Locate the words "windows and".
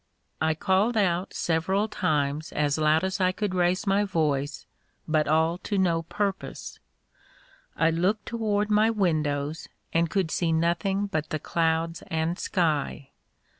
8.89-10.09